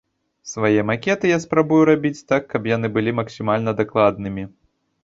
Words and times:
Свае 0.51 0.79
макеты 0.91 1.25
я 1.31 1.37
спрабую 1.45 1.79
рабіць 1.91 2.25
так, 2.35 2.43
каб 2.55 2.61
яны 2.75 2.87
былі 2.97 3.17
максімальна 3.21 3.79
дакладнымі. 3.85 4.53